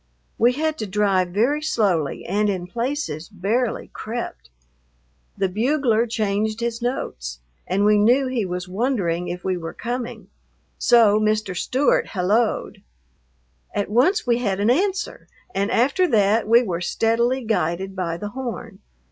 We 0.39 0.53
had 0.53 0.79
to 0.79 0.87
drive 0.87 1.27
very 1.27 1.61
slowly 1.61 2.25
and 2.25 2.49
in 2.49 2.65
places 2.65 3.29
barely 3.29 3.89
crept. 3.93 4.49
The 5.37 5.47
bugler 5.47 6.07
changed 6.07 6.59
his 6.59 6.81
notes 6.81 7.39
and 7.67 7.85
we 7.85 7.99
knew 7.99 8.25
he 8.25 8.43
was 8.43 8.67
wondering 8.67 9.27
if 9.27 9.43
we 9.43 9.57
were 9.57 9.73
coming, 9.75 10.31
so 10.79 11.19
Mr. 11.19 11.55
Stewart 11.55 12.07
helloed. 12.07 12.81
At 13.75 13.91
once 13.91 14.25
we 14.25 14.39
had 14.39 14.59
an 14.59 14.71
answer, 14.71 15.27
and 15.53 15.69
after 15.69 16.07
that 16.07 16.47
we 16.47 16.63
were 16.63 16.81
steadily 16.81 17.43
guided 17.43 17.95
by 17.95 18.17
the 18.17 18.29
horn. 18.29 18.79